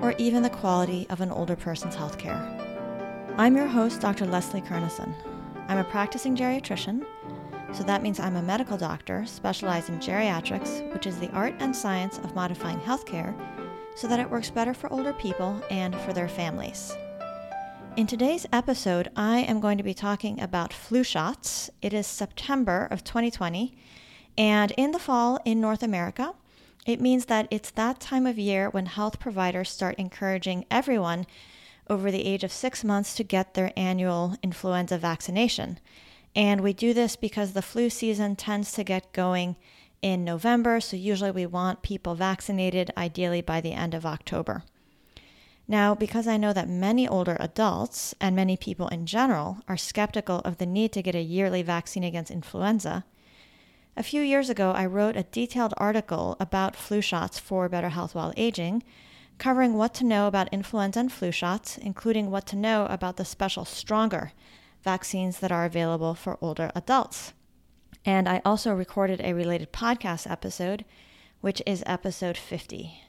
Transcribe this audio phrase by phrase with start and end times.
[0.00, 2.40] or even the quality of an older person's health care.
[3.36, 4.26] I'm your host, Dr.
[4.26, 5.14] Leslie Kernisan.
[5.68, 7.04] I'm a practicing geriatrician,
[7.72, 11.74] so that means I'm a medical doctor specialized in geriatrics, which is the art and
[11.74, 13.34] science of modifying healthcare
[13.94, 16.96] so that it works better for older people and for their families.
[17.96, 21.70] In today's episode, I am going to be talking about flu shots.
[21.80, 23.74] It is September of 2020,
[24.36, 26.34] and in the fall in North America,
[26.86, 31.26] it means that it's that time of year when health providers start encouraging everyone
[31.90, 35.78] over the age of six months to get their annual influenza vaccination.
[36.34, 39.56] And we do this because the flu season tends to get going
[40.02, 44.62] in November, so usually we want people vaccinated ideally by the end of October.
[45.68, 50.38] Now, because I know that many older adults and many people in general are skeptical
[50.44, 53.04] of the need to get a yearly vaccine against influenza,
[53.96, 58.14] a few years ago, I wrote a detailed article about flu shots for better health
[58.14, 58.82] while aging,
[59.38, 63.24] covering what to know about influenza and flu shots, including what to know about the
[63.24, 64.32] special stronger
[64.82, 67.32] vaccines that are available for older adults.
[68.04, 70.84] And I also recorded a related podcast episode,
[71.40, 73.02] which is episode 50.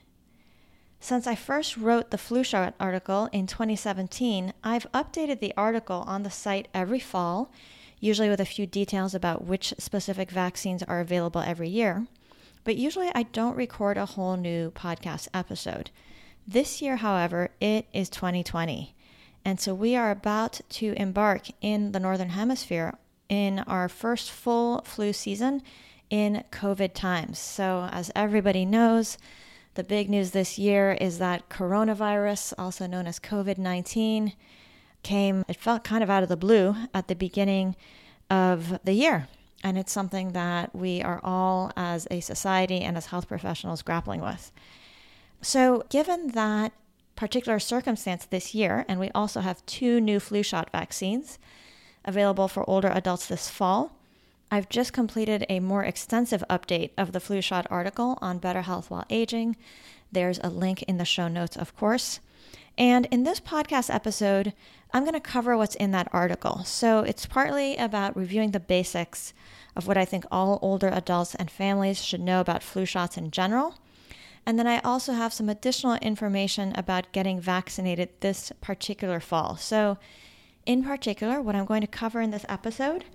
[0.99, 6.23] Since I first wrote the flu shot article in 2017, I've updated the article on
[6.23, 7.51] the site every fall
[7.99, 12.05] usually with a few details about which specific vaccines are available every year.
[12.63, 15.89] But usually I don't record a whole new podcast episode.
[16.47, 18.93] This year, however, it is 2020.
[19.45, 22.97] And so we are about to embark in the Northern Hemisphere
[23.29, 25.61] in our first full flu season
[26.09, 27.39] in COVID times.
[27.39, 29.17] So, as everybody knows,
[29.75, 34.33] the big news this year is that coronavirus, also known as COVID 19,
[35.07, 37.75] came, it felt kind of out of the blue at the beginning
[38.29, 39.27] of the year.
[39.63, 44.21] And it's something that we are all, as a society and as health professionals, grappling
[44.21, 44.51] with.
[45.41, 46.73] So, given that
[47.15, 51.39] particular circumstance this year, and we also have two new flu shot vaccines
[52.03, 53.93] available for older adults this fall,
[54.51, 58.91] I've just completed a more extensive update of the flu shot article on better health
[58.91, 59.55] while aging.
[60.11, 62.19] There's a link in the show notes, of course.
[62.77, 64.53] And in this podcast episode,
[64.93, 66.63] I'm going to cover what's in that article.
[66.63, 69.33] So it's partly about reviewing the basics
[69.75, 73.31] of what I think all older adults and families should know about flu shots in
[73.31, 73.75] general.
[74.45, 79.57] And then I also have some additional information about getting vaccinated this particular fall.
[79.57, 79.97] So,
[80.65, 83.05] in particular, what I'm going to cover in this episode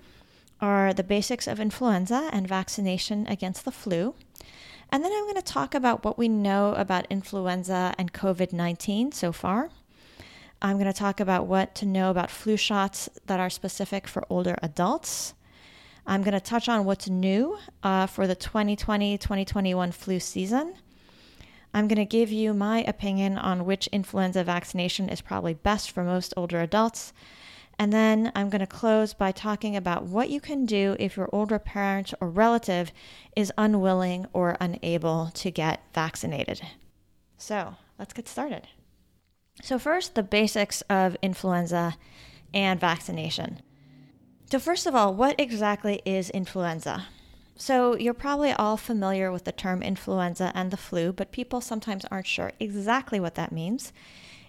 [0.60, 4.14] are the basics of influenza and vaccination against the flu.
[4.92, 9.12] And then I'm going to talk about what we know about influenza and COVID 19
[9.12, 9.70] so far.
[10.60, 14.24] I'm going to talk about what to know about flu shots that are specific for
[14.28, 15.32] older adults.
[16.06, 20.74] I'm going to touch on what's new uh, for the 2020 2021 flu season.
[21.72, 26.04] I'm going to give you my opinion on which influenza vaccination is probably best for
[26.04, 27.14] most older adults.
[27.78, 31.28] And then I'm going to close by talking about what you can do if your
[31.32, 32.92] older parent or relative
[33.34, 36.62] is unwilling or unable to get vaccinated.
[37.36, 38.68] So let's get started.
[39.62, 41.96] So, first, the basics of influenza
[42.54, 43.60] and vaccination.
[44.50, 47.06] So, first of all, what exactly is influenza?
[47.56, 52.04] So, you're probably all familiar with the term influenza and the flu, but people sometimes
[52.10, 53.92] aren't sure exactly what that means.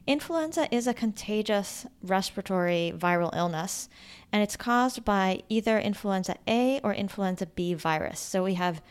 [0.05, 3.87] Influenza is a contagious respiratory viral illness,
[4.33, 8.19] and it's caused by either influenza A or influenza B virus.
[8.19, 8.81] So we have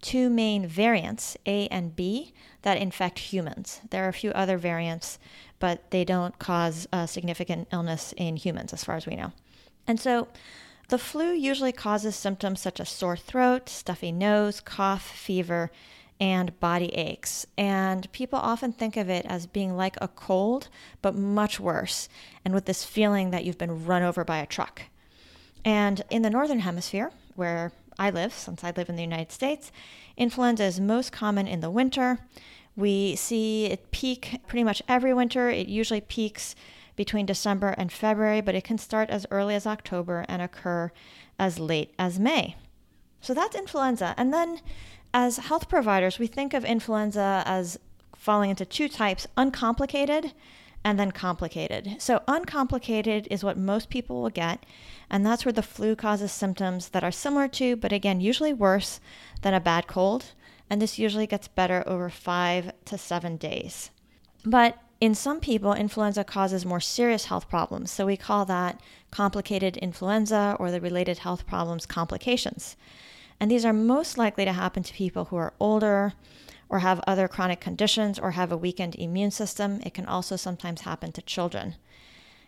[0.00, 2.32] two main variants, A and B,
[2.62, 3.80] that infect humans.
[3.90, 5.20] There are a few other variants,
[5.60, 9.32] but they don't cause a significant illness in humans, as far as we know.
[9.86, 10.26] And so
[10.88, 15.70] the flu usually causes symptoms such as sore throat, stuffy nose, cough, fever,
[16.20, 17.46] and body aches.
[17.56, 20.68] And people often think of it as being like a cold,
[21.02, 22.08] but much worse,
[22.44, 24.82] and with this feeling that you've been run over by a truck.
[25.64, 29.72] And in the Northern Hemisphere, where I live, since I live in the United States,
[30.16, 32.18] influenza is most common in the winter.
[32.76, 35.50] We see it peak pretty much every winter.
[35.50, 36.54] It usually peaks
[36.94, 40.92] between December and February, but it can start as early as October and occur
[41.38, 42.56] as late as May.
[43.20, 44.14] So that's influenza.
[44.16, 44.60] And then
[45.12, 47.78] as health providers, we think of influenza as
[48.14, 50.32] falling into two types uncomplicated
[50.84, 51.96] and then complicated.
[51.98, 54.64] So, uncomplicated is what most people will get,
[55.10, 59.00] and that's where the flu causes symptoms that are similar to, but again, usually worse
[59.42, 60.26] than a bad cold.
[60.70, 63.90] And this usually gets better over five to seven days.
[64.44, 67.90] But in some people, influenza causes more serious health problems.
[67.90, 68.80] So we call that
[69.10, 72.76] complicated influenza or the related health problems complications.
[73.40, 76.14] And these are most likely to happen to people who are older
[76.68, 79.80] or have other chronic conditions or have a weakened immune system.
[79.84, 81.76] It can also sometimes happen to children.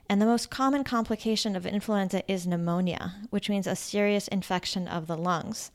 [0.08, 5.06] And the most common complication of influenza is pneumonia, which means a serious infection of
[5.06, 5.70] the lungs.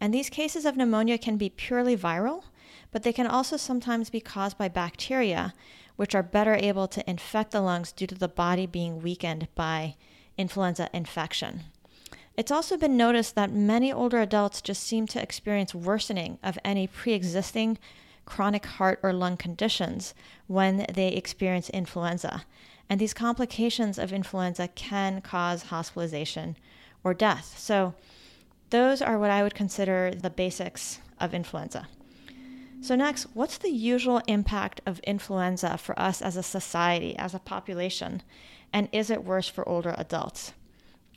[0.00, 2.44] And these cases of pneumonia can be purely viral,
[2.92, 5.52] but they can also sometimes be caused by bacteria,
[5.96, 9.96] which are better able to infect the lungs due to the body being weakened by
[10.38, 11.62] influenza infection.
[12.36, 16.86] It's also been noticed that many older adults just seem to experience worsening of any
[16.86, 17.78] pre existing
[18.26, 20.12] chronic heart or lung conditions
[20.46, 22.44] when they experience influenza.
[22.90, 26.56] And these complications of influenza can cause hospitalization
[27.02, 27.54] or death.
[27.56, 27.94] So,
[28.70, 31.88] those are what I would consider the basics of influenza.
[32.82, 37.38] So, next, what's the usual impact of influenza for us as a society, as a
[37.38, 38.22] population?
[38.72, 40.52] And is it worse for older adults?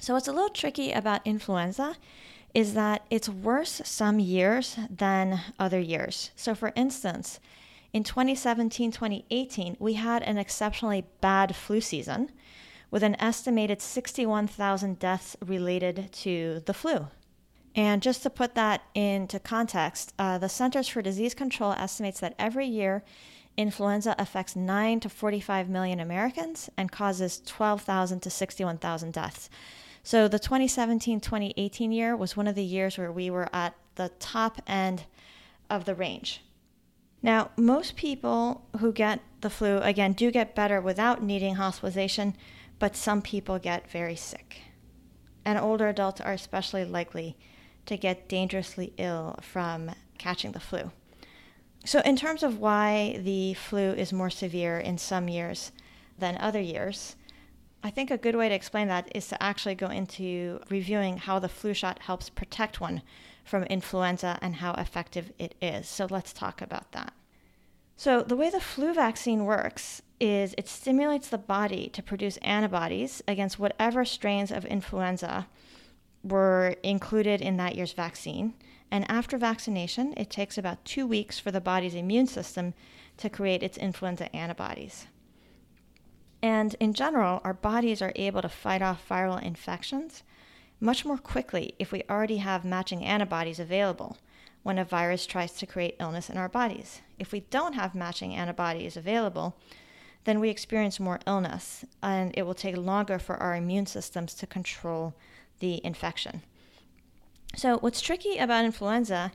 [0.01, 1.95] So, what's a little tricky about influenza
[2.53, 6.31] is that it's worse some years than other years.
[6.35, 7.39] So, for instance,
[7.91, 12.31] in 2017 2018, we had an exceptionally bad flu season
[12.91, 17.07] with an estimated 61,000 deaths related to the flu.
[17.75, 22.35] And just to put that into context, uh, the Centers for Disease Control estimates that
[22.39, 23.03] every year
[23.57, 29.49] influenza affects 9 to 45 million Americans and causes 12,000 to 61,000 deaths.
[30.09, 34.09] So the 2017 2018 year was one of the years where we were at the
[34.17, 35.03] top end
[35.69, 36.43] of the range.
[37.21, 42.35] Now, most people who get the flu, again, do get better without needing hospitalization,
[42.79, 44.63] but some people get very sick.
[45.45, 47.37] And older adults are especially likely
[47.85, 50.91] to get dangerously ill from catching the flu.
[51.85, 55.71] So, in terms of why the flu is more severe in some years
[56.17, 57.15] than other years,
[57.83, 61.39] I think a good way to explain that is to actually go into reviewing how
[61.39, 63.01] the flu shot helps protect one
[63.43, 65.87] from influenza and how effective it is.
[65.87, 67.13] So let's talk about that.
[67.95, 73.21] So, the way the flu vaccine works is it stimulates the body to produce antibodies
[73.27, 75.47] against whatever strains of influenza
[76.23, 78.53] were included in that year's vaccine.
[78.91, 82.73] And after vaccination, it takes about two weeks for the body's immune system
[83.17, 85.07] to create its influenza antibodies.
[86.41, 90.23] And in general, our bodies are able to fight off viral infections
[90.79, 94.17] much more quickly if we already have matching antibodies available
[94.63, 97.01] when a virus tries to create illness in our bodies.
[97.17, 99.55] If we don't have matching antibodies available,
[100.25, 104.47] then we experience more illness, and it will take longer for our immune systems to
[104.47, 105.13] control
[105.59, 106.41] the infection.
[107.55, 109.31] So, what's tricky about influenza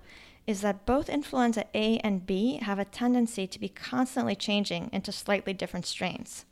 [0.46, 5.10] is that both influenza A and B have a tendency to be constantly changing into
[5.10, 6.44] slightly different strains.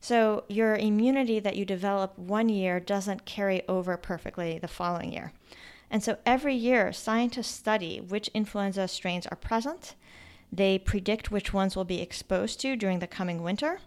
[0.00, 5.32] So, your immunity that you develop one year doesn't carry over perfectly the following year.
[5.90, 9.96] And so, every year, scientists study which influenza strains are present.
[10.52, 13.80] They predict which ones will be exposed to during the coming winter,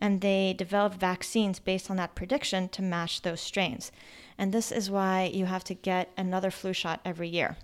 [0.00, 3.90] and they develop vaccines based on that prediction to match those strains.
[4.38, 7.56] And this is why you have to get another flu shot every year.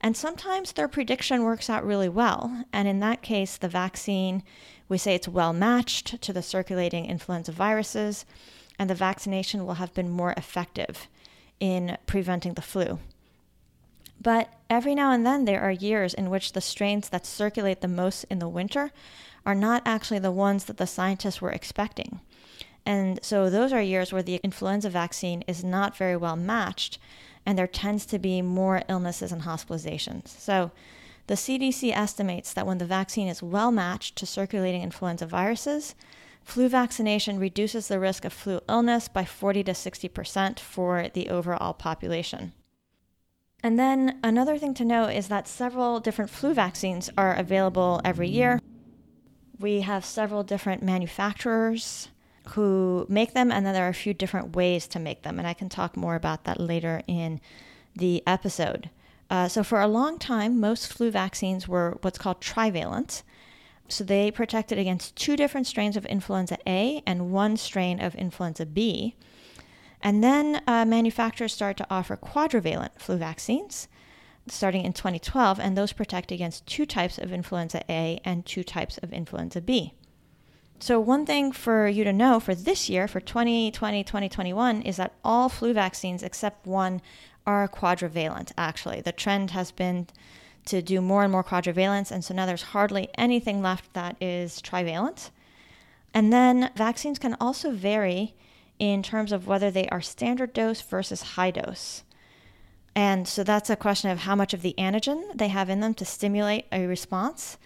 [0.00, 2.64] And sometimes their prediction works out really well.
[2.72, 4.42] And in that case, the vaccine,
[4.92, 8.26] we say it's well matched to the circulating influenza viruses,
[8.78, 11.08] and the vaccination will have been more effective
[11.58, 12.98] in preventing the flu.
[14.20, 17.88] But every now and then, there are years in which the strains that circulate the
[17.88, 18.92] most in the winter
[19.46, 22.20] are not actually the ones that the scientists were expecting.
[22.84, 26.98] And so those are years where the influenza vaccine is not very well matched,
[27.46, 30.28] and there tends to be more illnesses and hospitalizations.
[30.28, 30.70] So
[31.26, 35.94] the CDC estimates that when the vaccine is well matched to circulating influenza viruses,
[36.42, 41.72] flu vaccination reduces the risk of flu illness by 40 to 60% for the overall
[41.72, 42.52] population.
[43.62, 48.28] And then another thing to know is that several different flu vaccines are available every
[48.28, 48.58] year.
[49.60, 52.08] We have several different manufacturers
[52.48, 55.38] who make them, and then there are a few different ways to make them.
[55.38, 57.40] And I can talk more about that later in
[57.94, 58.90] the episode.
[59.32, 63.22] Uh, so, for a long time, most flu vaccines were what's called trivalent.
[63.88, 68.66] So, they protected against two different strains of influenza A and one strain of influenza
[68.66, 69.16] B.
[70.02, 73.88] And then uh, manufacturers started to offer quadrivalent flu vaccines
[74.48, 78.98] starting in 2012, and those protect against two types of influenza A and two types
[78.98, 79.94] of influenza B.
[80.78, 85.14] So, one thing for you to know for this year, for 2020 2021, is that
[85.24, 87.00] all flu vaccines except one
[87.46, 89.00] are quadrivalent, actually.
[89.00, 90.06] The trend has been
[90.66, 94.60] to do more and more quadrivalents, and so now there's hardly anything left that is
[94.60, 95.30] trivalent.
[96.14, 98.34] And then vaccines can also vary
[98.78, 102.04] in terms of whether they are standard dose versus high dose.
[102.94, 105.94] And so that's a question of how much of the antigen they have in them
[105.94, 107.56] to stimulate a response.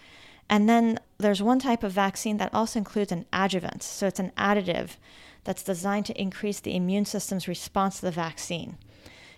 [0.49, 3.83] And then there's one type of vaccine that also includes an adjuvant.
[3.83, 4.91] So it's an additive
[5.43, 8.79] that's designed to increase the immune system's response to the vaccine.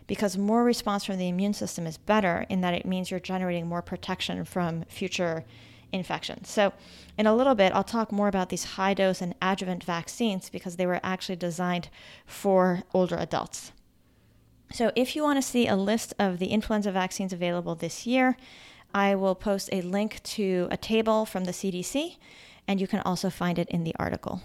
[0.08, 3.68] Because more response from the immune system is better in that it means you're generating
[3.68, 5.44] more protection from future
[5.92, 6.48] infections.
[6.48, 6.72] So,
[7.16, 10.76] in a little bit, I'll talk more about these high dose and adjuvant vaccines because
[10.76, 11.88] they were actually designed
[12.26, 13.72] for older adults.
[14.72, 18.36] So, if you want to see a list of the influenza vaccines available this year,
[18.94, 22.16] I will post a link to a table from the CDC,
[22.66, 24.42] and you can also find it in the article.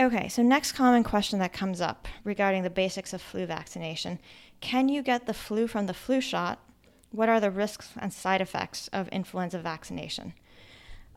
[0.00, 4.18] Okay, so next common question that comes up regarding the basics of flu vaccination
[4.62, 6.58] can you get the flu from the flu shot?
[7.10, 10.32] What are the risks and side effects of influenza vaccination?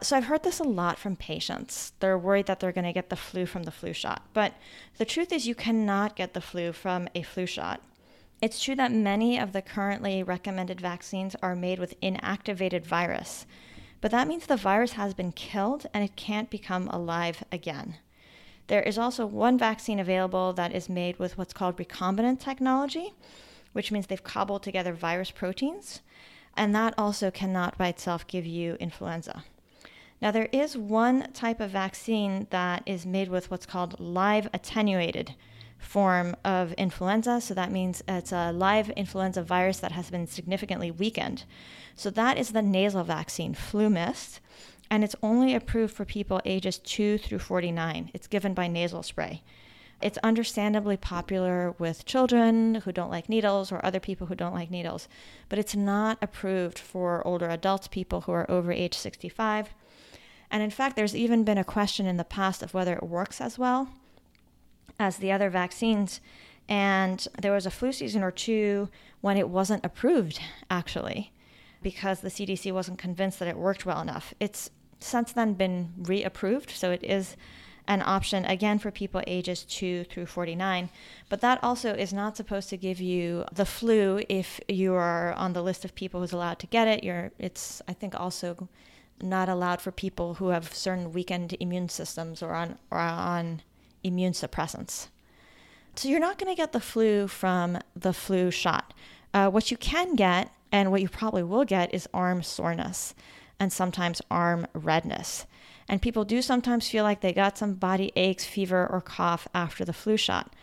[0.02, 1.94] So, I've heard this a lot from patients.
[2.00, 4.24] They're worried that they're going to get the flu from the flu shot.
[4.34, 4.54] But
[4.98, 7.82] the truth is, you cannot get the flu from a flu shot.
[8.42, 13.46] It's true that many of the currently recommended vaccines are made with inactivated virus,
[14.02, 17.98] but that means the virus has been killed and it can't become alive again.
[18.68, 23.14] There is also one vaccine available that is made with what's called recombinant technology,
[23.74, 26.02] which means they've cobbled together virus proteins,
[26.56, 29.44] and that also cannot by itself give you influenza.
[30.22, 35.36] Now, there is one type of vaccine that is made with what's called live attenuated
[35.78, 37.42] form of influenza.
[37.42, 41.44] So that means it's a live influenza virus that has been significantly weakened.
[41.96, 44.40] So that is the nasal vaccine, FluMist,
[44.94, 48.12] and it's only approved for people ages 2 through 49.
[48.14, 49.42] It's given by nasal spray.
[50.04, 54.70] It's understandably popular with children who don't like needles or other people who don't like
[54.70, 55.08] needles,
[55.50, 59.74] but it's not approved for older adults, people who are over age 65.
[60.52, 63.42] And in fact, there's even been a question in the past of whether it works
[63.42, 63.90] as well
[65.00, 66.22] as the other vaccines.
[66.70, 68.90] And there was a flu season or two
[69.22, 71.32] when it wasn't approved, actually,
[71.82, 74.36] because the CDC wasn't convinced that it worked well enough.
[74.40, 74.70] It's
[75.04, 77.36] since then been reapproved, so it is
[77.88, 80.90] an option again for people ages 2 through 49.
[81.30, 85.54] But that also is not supposed to give you the flu if you are on
[85.54, 87.04] the list of people who's allowed to get it.
[87.04, 88.70] You're, it's, I think, also
[89.22, 93.62] not allowed for people who have certain weakened immune systems or on, or on
[94.04, 95.08] immune suppressants.
[95.96, 98.94] So you're not going to get the flu from the flu shot.
[99.34, 103.14] Uh, what you can get, and what you probably will get, is arm soreness
[103.64, 105.48] and sometimes arm redness.
[105.88, 109.84] And people do sometimes feel like they got some body aches, fever, or cough after
[109.84, 110.54] the flu shot.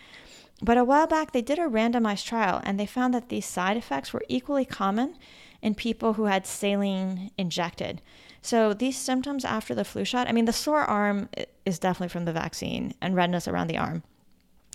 [0.62, 3.76] But a while back, they did a randomized trial and they found that these side
[3.76, 5.16] effects were equally common
[5.62, 8.02] in people who had saline injected.
[8.42, 11.30] So these symptoms after the flu shot, I mean, the sore arm
[11.64, 14.02] is definitely from the vaccine and redness around the arm.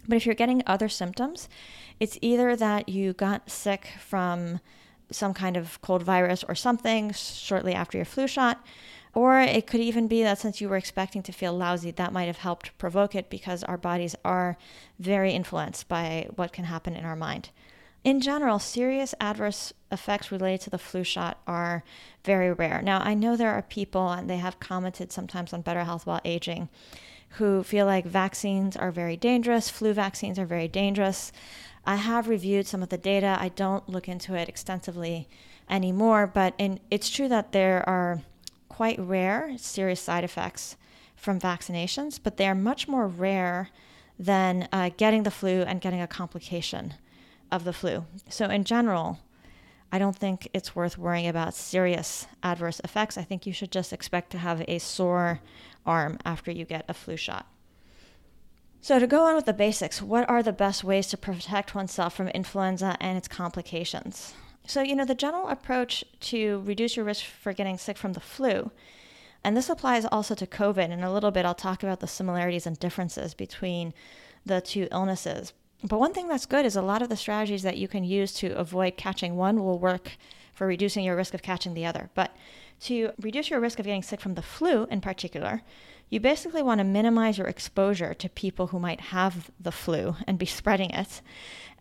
[0.07, 1.49] But if you're getting other symptoms,
[1.99, 4.59] it's either that you got sick from
[5.11, 8.65] some kind of cold virus or something shortly after your flu shot,
[9.13, 12.25] or it could even be that since you were expecting to feel lousy, that might
[12.25, 14.57] have helped provoke it because our bodies are
[14.99, 17.49] very influenced by what can happen in our mind.
[18.03, 21.83] In general, serious adverse effects related to the flu shot are
[22.23, 22.81] very rare.
[22.83, 26.21] Now, I know there are people, and they have commented sometimes on Better Health While
[26.23, 26.69] Aging,
[27.29, 31.31] who feel like vaccines are very dangerous, flu vaccines are very dangerous.
[31.85, 33.37] I have reviewed some of the data.
[33.39, 35.27] I don't look into it extensively
[35.69, 38.21] anymore, but in, it's true that there are
[38.69, 40.75] quite rare serious side effects
[41.15, 43.69] from vaccinations, but they are much more rare
[44.17, 46.95] than uh, getting the flu and getting a complication
[47.51, 48.05] of the flu.
[48.29, 49.19] So, in general,
[49.91, 53.17] I don't think it's worth worrying about serious adverse effects.
[53.17, 55.39] I think you should just expect to have a sore
[55.85, 57.45] arm after you get a flu shot.
[58.85, 62.13] So, to go on with the basics, what are the best ways to protect oneself
[62.13, 64.35] from influenza and its complications?
[64.67, 68.19] So, you know, the general approach to reduce your risk for getting sick from the
[68.19, 68.69] flu,
[69.43, 70.91] and this applies also to COVID.
[70.91, 73.91] In a little bit, I'll talk about the similarities and differences between
[74.45, 75.51] the two illnesses.
[75.83, 78.33] But one thing that's good is a lot of the strategies that you can use
[78.33, 80.11] to avoid catching one will work
[80.53, 82.11] for reducing your risk of catching the other.
[82.13, 82.35] But
[82.81, 85.63] to reduce your risk of getting sick from the flu in particular,
[86.09, 90.37] you basically want to minimize your exposure to people who might have the flu and
[90.37, 91.21] be spreading it.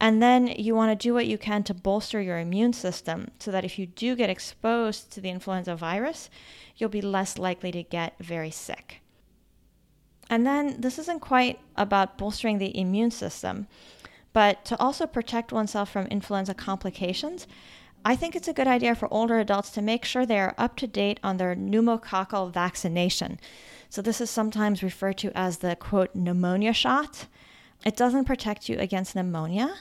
[0.00, 3.50] And then you want to do what you can to bolster your immune system so
[3.50, 6.30] that if you do get exposed to the influenza virus,
[6.76, 9.00] you'll be less likely to get very sick.
[10.28, 13.68] And then this isn't quite about bolstering the immune system,
[14.32, 17.46] but to also protect oneself from influenza complications.
[18.04, 20.76] I think it's a good idea for older adults to make sure they are up
[20.76, 23.38] to date on their pneumococcal vaccination.
[23.94, 27.26] So, this is sometimes referred to as the quote pneumonia shot.
[27.86, 29.72] It doesn't protect you against pneumonia.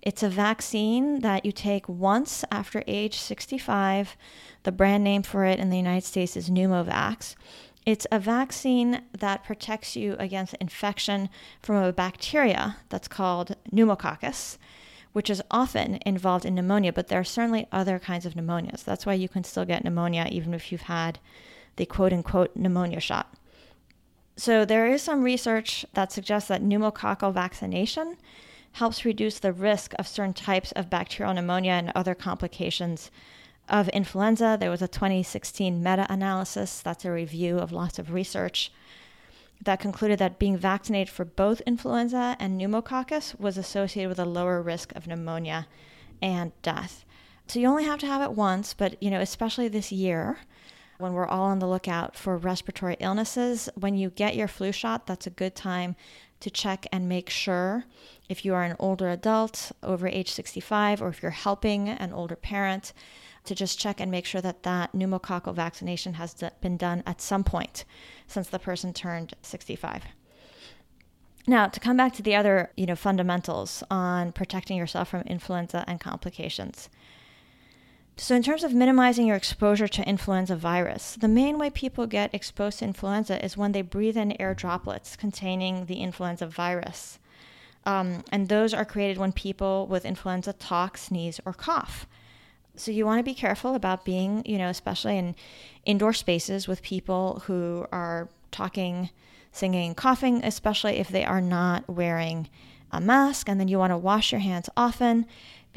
[0.00, 4.16] It's a vaccine that you take once after age 65.
[4.62, 7.34] The brand name for it in the United States is Pneumovax.
[7.84, 11.28] It's a vaccine that protects you against infection
[11.60, 14.56] from a bacteria that's called pneumococcus,
[15.12, 18.82] which is often involved in pneumonia, but there are certainly other kinds of pneumonias.
[18.82, 21.18] That's why you can still get pneumonia even if you've had
[21.76, 23.34] the quote unquote pneumonia shot.
[24.38, 28.16] So, there is some research that suggests that pneumococcal vaccination
[28.74, 33.10] helps reduce the risk of certain types of bacterial pneumonia and other complications
[33.68, 34.56] of influenza.
[34.58, 38.70] There was a 2016 meta analysis, that's a review of lots of research,
[39.60, 44.62] that concluded that being vaccinated for both influenza and pneumococcus was associated with a lower
[44.62, 45.66] risk of pneumonia
[46.22, 47.04] and death.
[47.48, 50.38] So you only have to have it once, but you know, especially this year
[50.98, 55.06] when we're all on the lookout for respiratory illnesses, when you get your flu shot,
[55.06, 55.96] that's a good time
[56.40, 57.84] to check and make sure
[58.28, 62.36] if you are an older adult over age 65 or if you're helping an older
[62.36, 62.92] parent
[63.44, 67.42] to just check and make sure that that pneumococcal vaccination has been done at some
[67.42, 67.84] point
[68.26, 70.04] since the person turned 65.
[71.46, 75.82] Now, to come back to the other, you know, fundamentals on protecting yourself from influenza
[75.86, 76.90] and complications.
[78.20, 82.34] So, in terms of minimizing your exposure to influenza virus, the main way people get
[82.34, 87.20] exposed to influenza is when they breathe in air droplets containing the influenza virus.
[87.86, 92.08] Um, and those are created when people with influenza talk, sneeze, or cough.
[92.74, 95.36] So you want to be careful about being, you know, especially in
[95.84, 99.10] indoor spaces with people who are talking,
[99.52, 102.48] singing, coughing, especially if they are not wearing
[102.90, 103.48] a mask.
[103.48, 105.24] And then you want to wash your hands often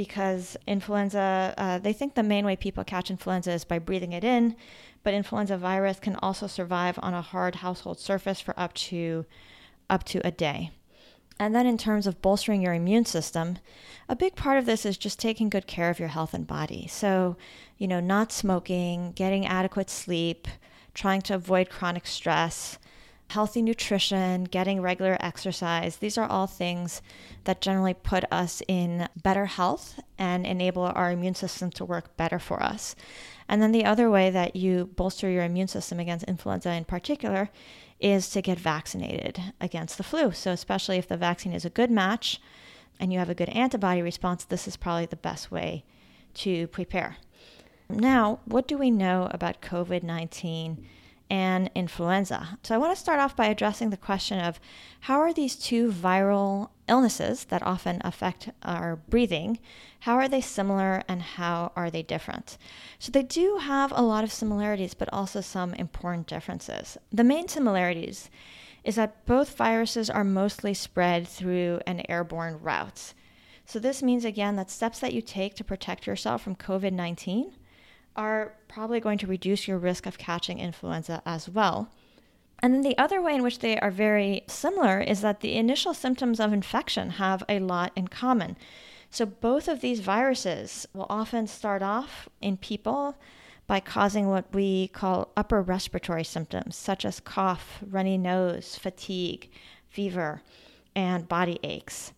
[0.01, 4.23] because influenza, uh, they think the main way people catch influenza is by breathing it
[4.23, 4.55] in,
[5.03, 9.25] but influenza virus can also survive on a hard household surface for up to
[9.91, 10.71] up to a day.
[11.39, 13.59] And then, in terms of bolstering your immune system,
[14.09, 16.87] a big part of this is just taking good care of your health and body.
[16.87, 17.37] So,
[17.77, 20.47] you know, not smoking, getting adequate sleep,
[20.95, 22.79] trying to avoid chronic stress,
[23.31, 25.97] healthy nutrition, getting regular exercise.
[25.97, 27.01] These are all things
[27.45, 32.39] that generally put us in better health and enable our immune system to work better
[32.39, 32.95] for us.
[33.47, 37.49] And then the other way that you bolster your immune system against influenza in particular
[38.01, 40.31] is to get vaccinated against the flu.
[40.31, 42.41] So, especially if the vaccine is a good match
[42.99, 45.85] and you have a good antibody response, this is probably the best way
[46.33, 47.17] to prepare.
[47.89, 50.85] Now, what do we know about COVID 19
[51.31, 52.59] and influenza?
[52.61, 54.59] So, I want to start off by addressing the question of
[54.99, 59.57] how are these two viral illnesses that often affect our breathing,
[60.01, 62.57] how are they similar and how are they different?
[62.99, 66.97] So they do have a lot of similarities, but also some important differences.
[67.11, 68.29] The main similarities
[68.83, 73.13] is that both viruses are mostly spread through an airborne route.
[73.65, 77.53] So this means again that steps that you take to protect yourself from COVID 19
[78.15, 81.89] are probably going to reduce your risk of catching influenza as well.
[82.61, 85.93] And then the other way in which they are very similar is that the initial
[85.93, 88.55] symptoms of infection have a lot in common.
[89.09, 93.17] So both of these viruses will often start off in people
[93.67, 99.49] by causing what we call upper respiratory symptoms, such as cough, runny nose, fatigue,
[99.89, 100.41] fever,
[100.95, 102.13] and body aches.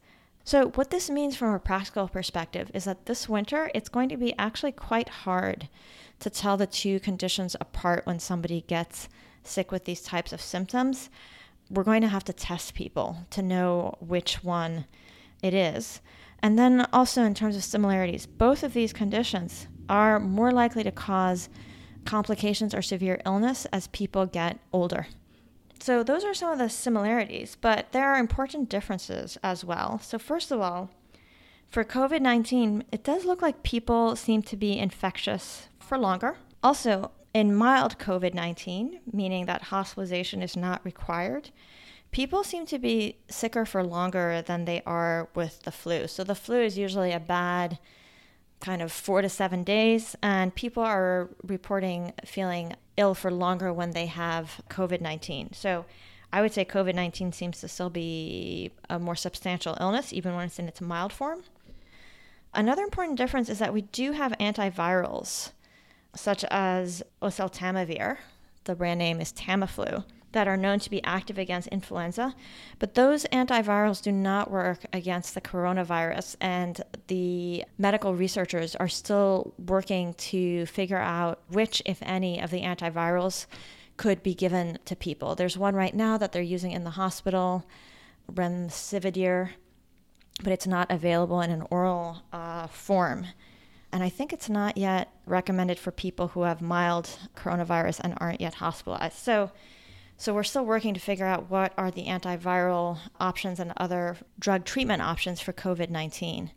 [0.45, 4.17] So, what this means from a practical perspective is that this winter it's going to
[4.17, 5.69] be actually quite hard
[6.19, 9.08] to tell the two conditions apart when somebody gets
[9.43, 11.10] sick with these types of symptoms,
[11.69, 14.86] we're going to have to test people to know which one
[15.41, 16.01] it is.
[16.41, 20.91] And then also, in terms of similarities, both of these conditions are more likely to
[20.91, 21.47] cause
[22.06, 25.08] complications or severe illness as people get older.
[25.83, 29.99] So, those are some of the similarities, but there are important differences as well.
[29.99, 30.89] So, first of all,
[31.67, 36.37] for COVID 19, it does look like people seem to be infectious for longer.
[36.63, 41.49] Also, in mild COVID 19, meaning that hospitalization is not required,
[42.11, 46.07] people seem to be sicker for longer than they are with the flu.
[46.07, 47.77] So the flu is usually a bad
[48.61, 53.91] kind of four to seven days, and people are reporting feeling ill for longer when
[53.91, 55.53] they have COVID 19.
[55.53, 55.86] So
[56.32, 60.45] I would say COVID 19 seems to still be a more substantial illness, even when
[60.45, 61.43] it's in its mild form.
[62.53, 65.51] Another important difference is that we do have antivirals
[66.15, 68.17] such as oseltamivir,
[68.65, 72.35] the brand name is Tamiflu, that are known to be active against influenza,
[72.79, 79.53] but those antivirals do not work against the coronavirus, and the medical researchers are still
[79.57, 83.45] working to figure out which, if any, of the antivirals
[83.95, 85.35] could be given to people.
[85.35, 87.65] There's one right now that they're using in the hospital,
[88.31, 89.49] remdesivir,
[90.43, 93.27] but it's not available in an oral uh, form.
[93.91, 98.41] And I think it's not yet recommended for people who have mild coronavirus and aren't
[98.41, 99.19] yet hospitalized.
[99.19, 99.51] So
[100.23, 104.63] so we're still working to figure out what are the antiviral options and other drug
[104.63, 106.49] treatment options for COVID 19.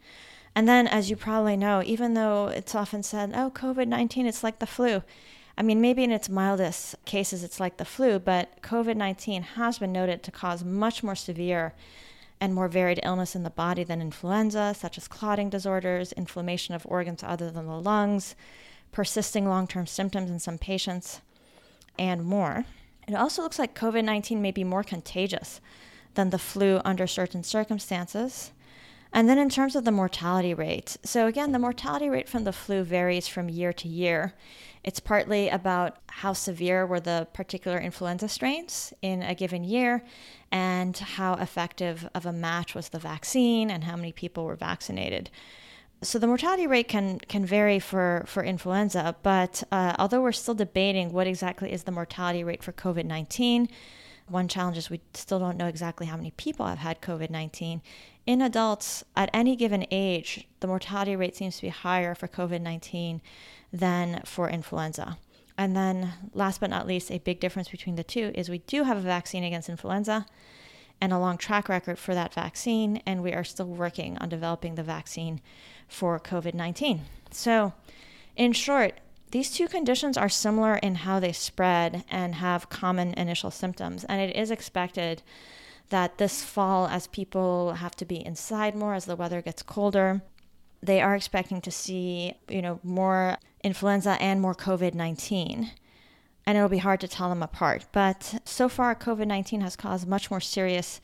[0.55, 4.45] And then, as you probably know, even though it's often said, oh, COVID 19, it's
[4.45, 5.03] like the flu.
[5.59, 9.81] I mean, maybe in its mildest cases, it's like the flu, but COVID 19 has
[9.81, 11.75] been noted to cause much more severe
[12.41, 16.87] and more varied illness in the body than influenza, such as clotting disorders, inflammation of
[16.87, 18.37] organs other than the lungs,
[18.93, 21.21] persisting long term symptoms in some patients,
[21.99, 22.65] and more.
[23.07, 25.61] It also looks like COVID 19 may be more contagious
[26.15, 28.53] than the flu under certain circumstances.
[29.13, 32.53] And then, in terms of the mortality rate, so again, the mortality rate from the
[32.53, 34.35] flu varies from year to year.
[34.83, 40.05] It's partly about how severe were the particular influenza strains in a given year
[40.53, 45.31] and how effective of a match was the vaccine and how many people were vaccinated.
[46.03, 50.55] So the mortality rate can can vary for for influenza, but uh, although we're still
[50.55, 53.69] debating what exactly is the mortality rate for COVID nineteen,
[54.29, 57.81] one challenge is we still don't know exactly how many people have had COVID nineteen.
[58.27, 62.61] In adults at any given age, the mortality rate seems to be higher for COVID
[62.61, 63.23] nineteen
[63.73, 65.17] than for influenza.
[65.57, 68.85] And then, last but not least, a big difference between the two is we do
[68.85, 70.27] have a vaccine against influenza
[71.01, 74.75] and a long track record for that vaccine, and we are still working on developing
[74.75, 75.41] the vaccine
[75.89, 77.03] for COVID 19.
[77.31, 77.73] So,
[78.37, 83.51] in short, these two conditions are similar in how they spread and have common initial
[83.51, 85.23] symptoms, and it is expected
[85.89, 90.23] that this fall, as people have to be inside more as the weather gets colder,
[90.83, 95.71] they are expecting to see, you know, more influenza and more COVID-19.
[96.45, 97.87] And it'll be hard to tell them apart.
[97.93, 101.01] But so far COVID-19 has caused much more serious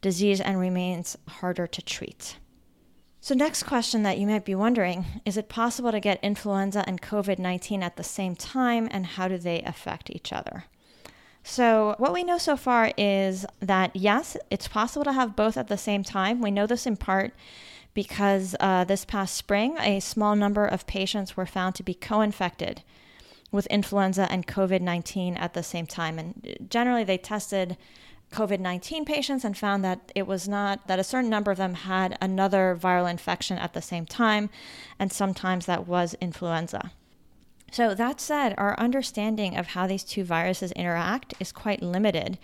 [0.00, 2.36] disease and remains harder to treat.
[3.24, 7.00] So, next question that you might be wondering is it possible to get influenza and
[7.00, 10.66] COVID 19 at the same time, and how do they affect each other?
[11.42, 15.68] So, what we know so far is that yes, it's possible to have both at
[15.68, 16.42] the same time.
[16.42, 17.32] We know this in part
[17.94, 22.20] because uh, this past spring, a small number of patients were found to be co
[22.20, 22.82] infected
[23.50, 26.18] with influenza and COVID 19 at the same time.
[26.18, 27.78] And generally, they tested
[28.34, 31.74] COVID 19 patients and found that it was not, that a certain number of them
[31.74, 34.50] had another viral infection at the same time,
[34.98, 36.90] and sometimes that was influenza.
[37.70, 42.38] So, that said, our understanding of how these two viruses interact is quite limited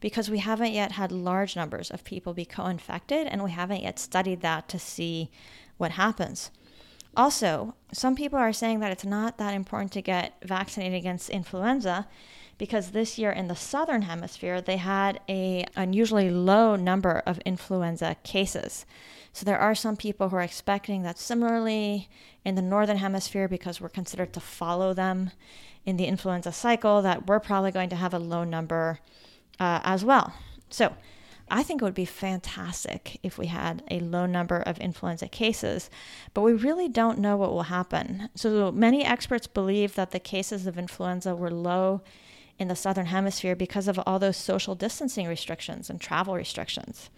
[0.00, 3.82] because we haven't yet had large numbers of people be co infected and we haven't
[3.82, 5.30] yet studied that to see
[5.76, 6.50] what happens.
[7.16, 12.06] Also, some people are saying that it's not that important to get vaccinated against influenza
[12.58, 18.16] because this year in the southern hemisphere they had a unusually low number of influenza
[18.22, 18.86] cases.
[19.32, 22.08] So there are some people who are expecting that similarly
[22.44, 25.30] in the northern hemisphere because we're considered to follow them
[25.84, 28.98] in the influenza cycle that we're probably going to have a low number
[29.60, 30.32] uh, as well.
[30.70, 30.94] So
[31.48, 35.90] I think it would be fantastic if we had a low number of influenza cases,
[36.34, 38.30] but we really don't know what will happen.
[38.34, 42.02] So many experts believe that the cases of influenza were low
[42.58, 47.10] in the southern hemisphere because of all those social distancing restrictions and travel restrictions.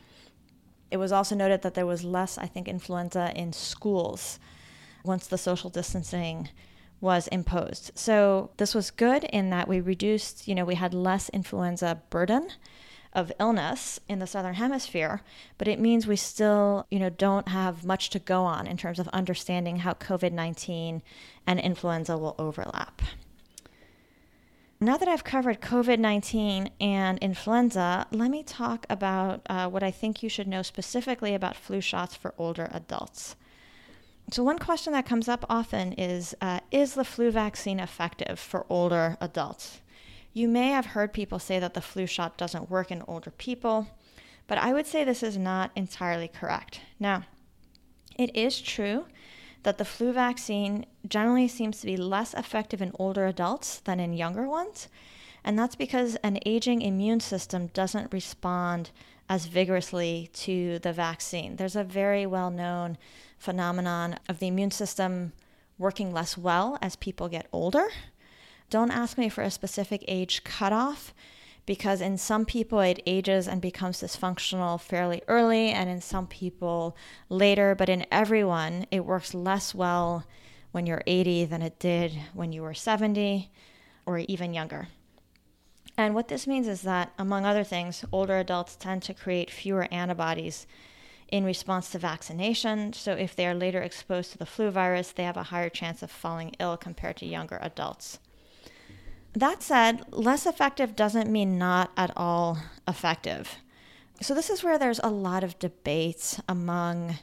[0.91, 4.39] It was also noted that there was less, I think, influenza in schools
[5.05, 6.49] once the social distancing
[7.01, 7.93] was imposed.
[7.95, 12.51] So this was good in that we reduced, you know, we had less influenza burden
[13.13, 15.23] of illness in the southern hemisphere,
[15.57, 18.99] but it means we still, you know, don't have much to go on in terms
[18.99, 21.03] of understanding how COVID-19
[21.47, 23.01] and influenza will overlap.
[24.81, 29.91] Now that I've covered COVID 19 and influenza, let me talk about uh, what I
[29.91, 33.35] think you should know specifically about flu shots for older adults.
[34.31, 38.67] So, one question that comes up often is uh, Is the flu vaccine effective for
[38.69, 39.81] older adults?
[40.33, 43.89] You may have heard people say that the flu shot doesn't work in older people,
[44.47, 46.83] but I would say this is not entirely correct.
[47.01, 47.25] Now,
[48.17, 49.07] it is true
[49.63, 54.13] that the flu vaccine generally seems to be less effective in older adults than in
[54.13, 54.89] younger ones.
[55.45, 58.91] And that's because an aging immune system doesn't respond
[59.29, 61.57] as vigorously to the vaccine.
[61.57, 62.99] There's a very well known
[63.39, 65.33] phenomenon of the immune system
[65.79, 67.89] working less well as people get older.
[68.71, 71.15] Don't ask me for a specific age cutoff
[71.69, 76.97] because in some people it ages and becomes dysfunctional fairly early, and in some people
[77.29, 77.75] later.
[77.75, 80.25] But in everyone, it works less well
[80.73, 83.51] when you're 80 than it did when you were 70
[84.07, 84.89] or even younger.
[85.99, 89.89] And what this means is that, among other things, older adults tend to create fewer
[89.93, 90.67] antibodies
[91.29, 92.95] in response to vaccination.
[92.95, 96.03] So, if they are later exposed to the flu virus, they have a higher chance
[96.03, 98.21] of falling ill compared to younger adults.
[99.35, 103.57] That said, less effective doesn't mean not at all effective.
[104.21, 107.19] So, this is where there's a lot of debate among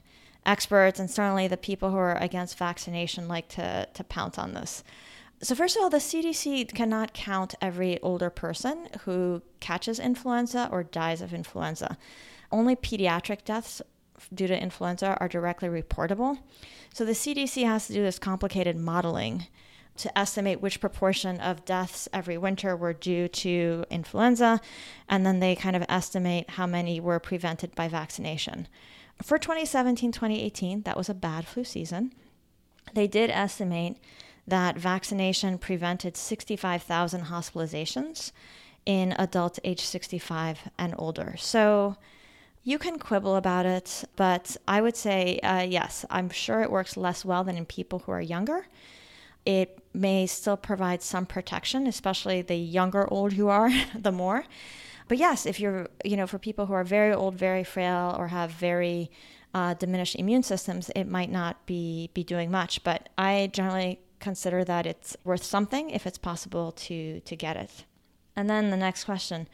[0.46, 4.84] experts, and certainly the people who are against vaccination like to, to pounce on this.
[5.42, 10.84] So, first of all, the CDC cannot count every older person who catches influenza or
[10.84, 11.98] dies of influenza.
[12.52, 13.82] Only pediatric deaths
[14.34, 16.40] due to influenza are directly reportable.
[16.94, 19.48] So, the CDC has to do this complicated modeling
[19.98, 24.60] to estimate which proportion of deaths every winter were due to influenza,
[25.08, 28.68] and then they kind of estimate how many were prevented by vaccination.
[29.24, 32.14] For 2017 2018, that was a bad flu season.
[32.94, 33.98] They did estimate
[34.48, 38.32] that vaccination prevented 65,000 hospitalizations
[38.86, 41.36] in adults age 65 and older.
[41.38, 41.98] So
[42.64, 46.98] you can quibble about it, but I would say uh, yes, I'm sure it works
[46.98, 48.68] less well than in people who are younger.
[49.46, 54.46] It may still provide some protection, especially the younger old you are, the more.
[55.08, 58.28] But yes, if you're, you know, for people who are very old, very frail, or
[58.30, 59.12] have very
[59.54, 62.84] uh, diminished immune systems, it might not be be doing much.
[62.84, 67.86] But I generally consider that it's worth something if it's possible to to get it.
[68.36, 69.48] And then the next question,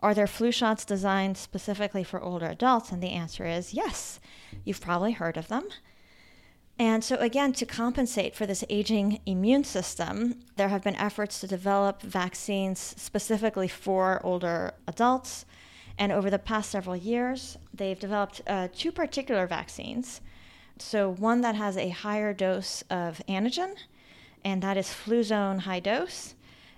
[0.00, 2.90] are there flu shots designed specifically for older adults?
[2.90, 4.20] And the answer is yes.
[4.64, 5.68] You've probably heard of them.
[6.78, 11.46] And so, again, to compensate for this aging immune system, there have been efforts to
[11.46, 15.46] develop vaccines specifically for older adults.
[15.96, 20.20] And over the past several years, they've developed uh, two particular vaccines.
[20.78, 23.76] So, one that has a higher dose of antigen,
[24.44, 26.34] and that is Fluzone High Dose.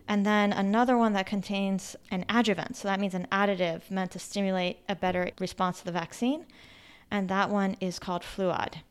[0.07, 2.77] And then another one that contains an adjuvant.
[2.77, 6.45] So, that means an additive meant to stimulate a better response to the vaccine.
[7.11, 8.83] And that one is called Fluad.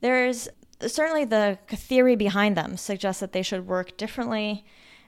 [0.00, 0.48] There's
[0.86, 4.64] certainly the theory behind them suggests that they should work differently.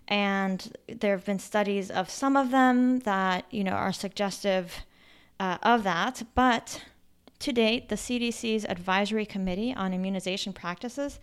[0.08, 4.74] And there have been studies of some of them that you know are suggestive
[5.38, 6.22] uh, of that.
[6.34, 6.84] But
[7.38, 11.18] to date the cdc's advisory committee on immunization practices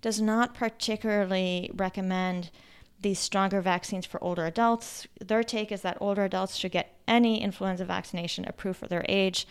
[0.00, 2.50] does not particularly recommend
[3.00, 5.06] these stronger vaccines for older adults.
[5.20, 9.46] Their take is that older adults should get any influenza vaccination approved for their age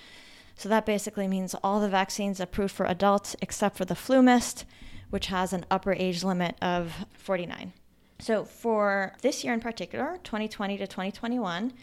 [0.58, 4.66] so that basically means all the vaccines approved for adults except for the FluMist,
[5.12, 7.74] which has an upper age limit of 49.
[8.20, 11.74] So for this year in particular, 2020 to 2021,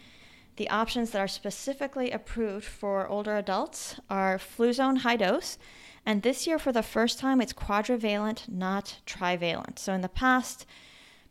[0.57, 5.57] the options that are specifically approved for older adults are Fluzone High Dose,
[6.05, 9.79] and this year for the first time it's quadrivalent, not trivalent.
[9.79, 10.65] So in the past,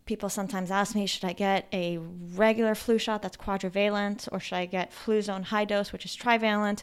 [0.07, 4.57] people sometimes ask me, should I get a regular flu shot that's quadrivalent, or should
[4.57, 6.83] I get Fluzone High Dose, which is trivalent?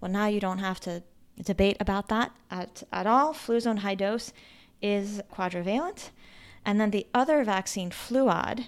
[0.00, 1.02] Well, now you don't have to
[1.42, 3.32] debate about that at, at all.
[3.32, 4.32] Fluzone high dose
[4.82, 6.10] is quadrivalent.
[6.64, 8.66] And then the other vaccine, Fluad,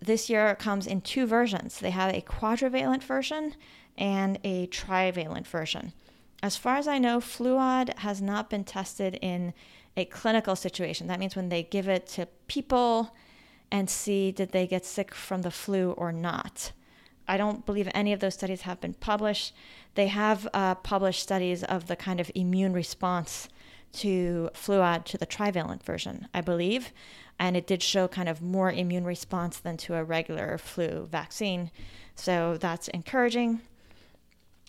[0.00, 1.78] this year comes in two versions.
[1.78, 3.54] They have a quadrivalent version
[3.96, 5.92] and a trivalent version.
[6.42, 9.54] As far as I know, Fluad has not been tested in
[9.96, 11.06] a clinical situation.
[11.06, 13.14] That means when they give it to people
[13.70, 16.72] and see did they get sick from the flu or not.
[17.26, 19.54] I don't believe any of those studies have been published.
[19.94, 23.48] They have uh, published studies of the kind of immune response
[23.94, 26.92] to fluad to the trivalent version, I believe.
[27.38, 31.70] And it did show kind of more immune response than to a regular flu vaccine.
[32.14, 33.60] So that's encouraging,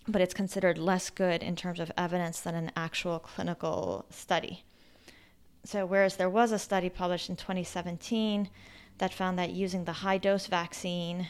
[0.07, 4.63] but it's considered less good in terms of evidence than an actual clinical study.
[5.65, 8.49] So, whereas there was a study published in 2017
[8.97, 11.29] that found that using the high dose vaccine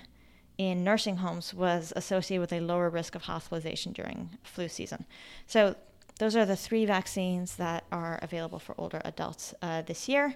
[0.58, 5.06] in nursing homes was associated with a lower risk of hospitalization during flu season.
[5.48, 5.76] So,
[6.20, 10.36] those are the three vaccines that are available for older adults uh, this year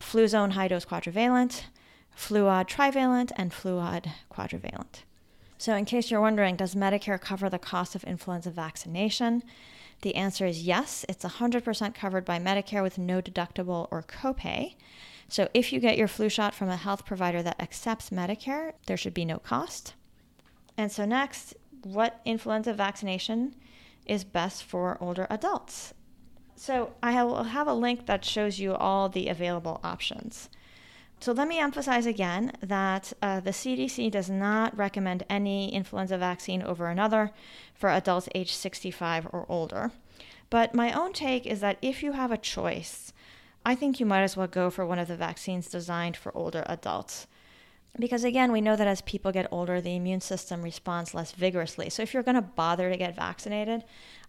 [0.00, 1.64] Fluzone high dose quadrivalent,
[2.16, 5.02] Fluad trivalent, and Fluad quadrivalent.
[5.58, 9.42] So, in case you're wondering, does Medicare cover the cost of influenza vaccination?
[10.02, 11.04] The answer is yes.
[11.08, 14.76] It's 100% covered by Medicare with no deductible or copay.
[15.28, 18.96] So if you get your flu shot from a health provider that accepts Medicare, there
[18.96, 19.94] should be no cost.
[20.76, 23.54] And so, next, what influenza vaccination
[24.06, 25.92] is best for older adults?
[26.56, 30.48] So, I will have a link that shows you all the available options.
[31.20, 36.62] So let me emphasize again that uh, the CDC does not recommend any influenza vaccine
[36.62, 37.32] over another
[37.74, 39.90] for adults age 65 or older.
[40.48, 43.12] But my own take is that if you have a choice,
[43.68, 46.64] I think you might as well go for one of the vaccines designed for older
[46.64, 47.26] adults.
[47.98, 51.90] Because again, we know that as people get older, the immune system responds less vigorously.
[51.90, 53.84] So if you're going to bother to get vaccinated,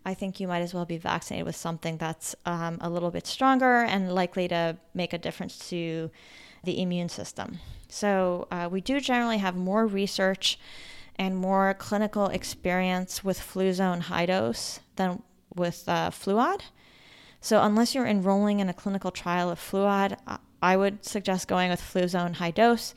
[0.05, 3.25] I think you might as well be vaccinated with something that's um, a little bit
[3.25, 6.11] stronger and likely to make a difference to
[6.65, 7.59] the immune system.
[7.87, 10.59] So uh, we do generally have more research
[11.15, 15.23] and more clinical experience with Fluzone high dose than
[15.55, 16.59] with uh, Fluad.
[17.41, 20.17] So unless you're enrolling in a clinical trial of Fluad,
[20.61, 22.93] I would suggest going with Fluzone high dose.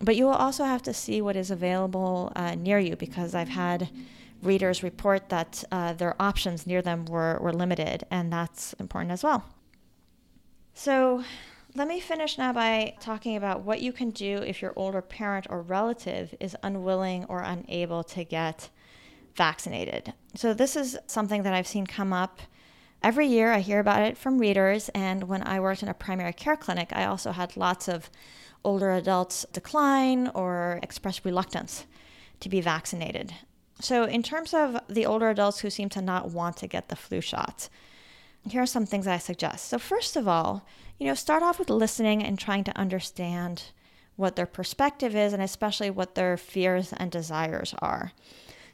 [0.00, 3.50] But you will also have to see what is available uh, near you because I've
[3.50, 3.90] had
[4.42, 9.22] readers report that uh, their options near them were, were limited, and that's important as
[9.22, 9.44] well.
[10.72, 11.24] So,
[11.76, 15.46] let me finish now by talking about what you can do if your older parent
[15.50, 18.70] or relative is unwilling or unable to get
[19.36, 20.12] vaccinated.
[20.34, 22.40] So, this is something that I've seen come up
[23.02, 23.52] every year.
[23.52, 26.90] I hear about it from readers, and when I worked in a primary care clinic,
[26.92, 28.10] I also had lots of
[28.64, 31.86] older adults decline or express reluctance
[32.40, 33.34] to be vaccinated.
[33.80, 36.96] So, in terms of the older adults who seem to not want to get the
[36.96, 37.68] flu shot,
[38.48, 39.68] here are some things I suggest.
[39.68, 40.66] So, first of all,
[40.98, 43.64] you know, start off with listening and trying to understand
[44.16, 48.12] what their perspective is and especially what their fears and desires are.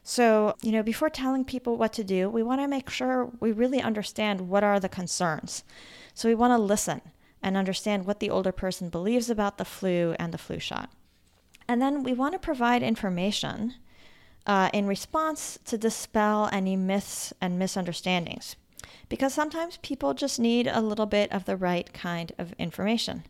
[0.09, 3.51] So, you know, before telling people what to do, we want to make sure we
[3.51, 5.65] really understand what are the concerns.
[6.15, 7.01] So, we want to listen
[7.43, 10.91] and understand what the older person believes about the flu and the flu shot.
[11.67, 13.75] And then we want to provide information
[14.47, 18.55] uh, in response to dispel any myths and misunderstandings.
[19.09, 23.25] Because sometimes people just need a little bit of the right kind of information.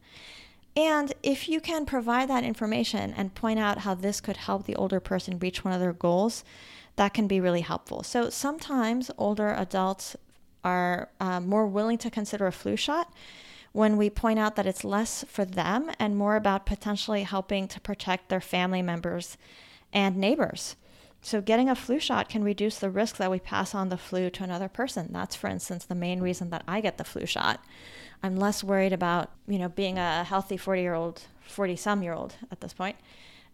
[0.76, 4.76] And if you can provide that information and point out how this could help the
[4.76, 6.44] older person reach one of their goals,
[6.96, 8.02] that can be really helpful.
[8.02, 10.16] So sometimes older adults
[10.62, 13.12] are uh, more willing to consider a flu shot
[13.72, 17.80] when we point out that it's less for them and more about potentially helping to
[17.80, 19.36] protect their family members
[19.92, 20.76] and neighbors.
[21.22, 24.30] So, getting a flu shot can reduce the risk that we pass on the flu
[24.30, 25.08] to another person.
[25.10, 27.64] That's, for instance, the main reason that I get the flu shot.
[28.22, 32.12] I'm less worried about, you know, being a healthy 40 year old, 40 some year
[32.12, 32.96] old at this point,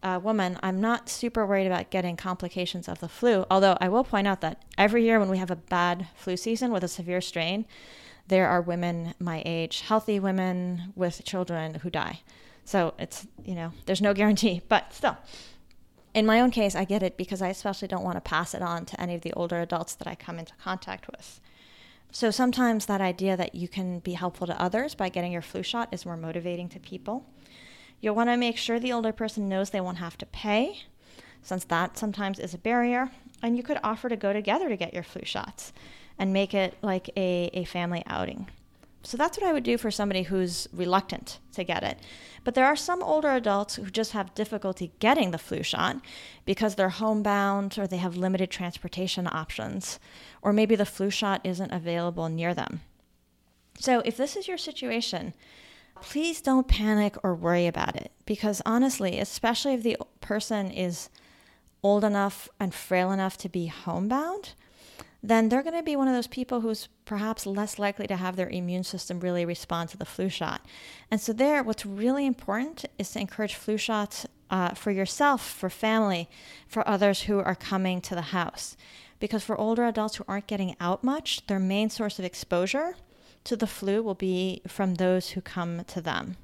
[0.03, 0.59] uh, woman.
[0.63, 3.45] I'm not super worried about getting complications of the flu.
[3.51, 6.73] Although I will point out that every year when we have a bad flu season
[6.73, 7.67] with a severe strain,
[8.29, 12.21] there are women my age, healthy women with children who die.
[12.65, 15.17] So it's, you know, there's no guarantee, but still
[16.15, 18.63] in my own case, I get it because I especially don't want to pass it
[18.63, 21.41] on to any of the older adults that I come into contact with.
[22.15, 25.63] So sometimes that idea that you can be helpful to others by getting your flu
[25.63, 27.25] shot is more motivating to people.
[28.03, 30.83] You'll want to make sure the older person knows they won't have to pay,
[31.43, 33.11] since that sometimes is a barrier.
[33.43, 35.73] And you could offer to go together to get your flu shots
[36.19, 38.49] and make it like a, a family outing.
[39.05, 41.99] So that's what I would do for somebody who's reluctant to get it.
[42.45, 45.97] But there are some older adults who just have difficulty getting the flu shot
[46.45, 49.99] because they're homebound or they have limited transportation options,
[50.41, 52.81] or maybe the flu shot isn't available near them.
[53.79, 55.35] So if this is your situation,
[56.01, 61.09] please don't panic or worry about it because honestly, especially if the person is
[61.83, 64.55] old enough and frail enough to be homebound,
[65.23, 68.35] then they're going to be one of those people who's perhaps less likely to have
[68.35, 70.67] their immune system really respond to the flu shot.
[71.11, 75.71] And so, there, what's really important is to encourage flu shots uh, for yourself, for
[75.71, 76.29] family,
[76.67, 78.77] for others who are coming to the house.
[79.21, 82.97] Because for older adults who aren't getting out much, their main source of exposure
[83.45, 86.37] to the flu will be from those who come to them.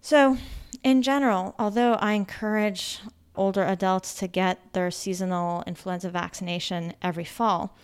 [0.00, 0.38] So,
[0.82, 3.00] in general, although I encourage
[3.36, 7.76] older adults to get their seasonal influenza vaccination every fall.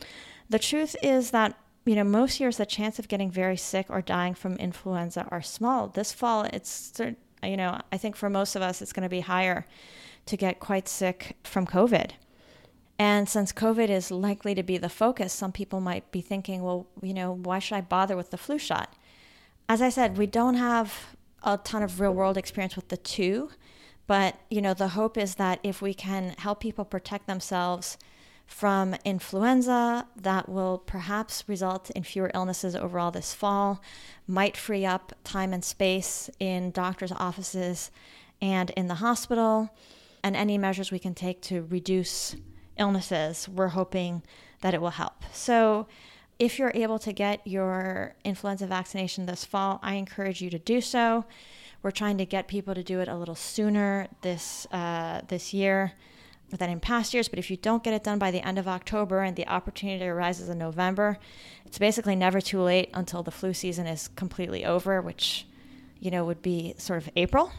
[0.49, 4.03] The truth is that you know most years the chance of getting very sick or
[4.03, 5.89] dying from influenza are small.
[5.89, 6.93] This fall, it's
[7.43, 9.67] you know I think for most of us it's going to be higher
[10.27, 12.13] to get quite sick from COVID.
[12.99, 16.87] And since COVID is likely to be the focus, some people might be thinking, well,
[17.03, 18.95] you know, why should I bother with the flu shot?
[19.69, 23.51] As I said, we don't have a ton of real world experience with the two.
[24.07, 27.97] But, you know, the hope is that if we can help people protect themselves
[28.47, 33.81] from influenza, that will perhaps result in fewer illnesses overall this fall,
[34.27, 37.91] might free up time and space in doctors' offices
[38.41, 39.71] and in the hospital,
[40.23, 42.37] and any measures we can take to reduce
[42.77, 44.23] illnesses, we're hoping
[44.61, 45.25] that it will help.
[45.33, 45.87] So,
[46.39, 50.81] if you're able to get your influenza vaccination this fall, I encourage you to do
[50.81, 51.25] so.
[51.83, 55.93] We're trying to get people to do it a little sooner this uh, this year
[56.51, 57.29] than in past years.
[57.29, 60.05] But if you don't get it done by the end of October and the opportunity
[60.07, 61.19] arises in November,
[61.65, 65.47] it's basically never too late until the flu season is completely over, which
[65.99, 67.53] you know would be sort of April.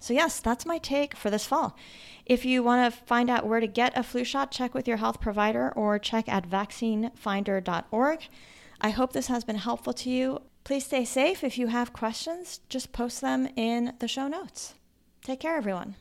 [0.00, 1.76] So yes, that's my take for this fall.
[2.24, 4.98] If you want to find out where to get a flu shot, check with your
[4.98, 8.28] health provider or check at vaccinefinder.org.
[8.80, 10.42] I hope this has been helpful to you.
[10.68, 11.42] Please stay safe.
[11.42, 14.74] If you have questions, just post them in the show notes.
[15.24, 15.94] Take care, everyone.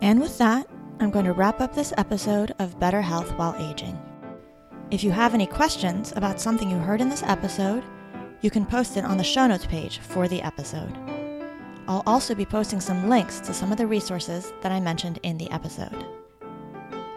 [0.00, 0.68] And with that,
[1.00, 4.00] I'm going to wrap up this episode of Better Health While Aging.
[4.92, 7.82] If you have any questions about something you heard in this episode,
[8.42, 10.96] you can post it on the show notes page for the episode.
[11.88, 15.36] I'll also be posting some links to some of the resources that I mentioned in
[15.36, 16.06] the episode.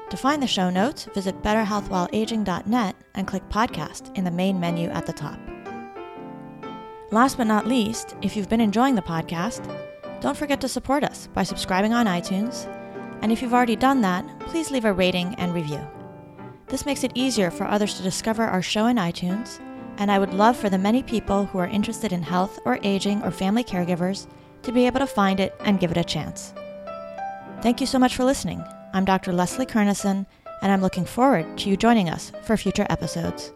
[0.09, 5.05] To find the show notes, visit betterhealthwhileaging.net and click podcast in the main menu at
[5.05, 5.39] the top.
[7.09, 9.65] Last but not least, if you've been enjoying the podcast,
[10.19, 12.65] don't forget to support us by subscribing on iTunes,
[13.21, 15.79] and if you've already done that, please leave a rating and review.
[16.67, 19.61] This makes it easier for others to discover our show in iTunes,
[19.99, 23.23] and I would love for the many people who are interested in health or aging
[23.23, 24.27] or family caregivers
[24.63, 26.53] to be able to find it and give it a chance.
[27.61, 28.61] Thank you so much for listening.
[28.93, 29.31] I'm Dr.
[29.31, 30.25] Leslie Kernisan,
[30.61, 33.53] and I'm looking forward to you joining us for future episodes.